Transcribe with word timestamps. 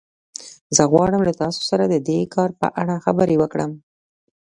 زه 0.75 0.83
غواړم 0.91 1.21
له 1.27 1.33
تاسو 1.41 1.61
سره 1.69 1.83
د 1.87 1.95
دې 2.07 2.19
کار 2.35 2.49
په 2.61 2.67
اړه 2.81 2.95
خبرې 3.05 3.35
وکړم 3.39 3.71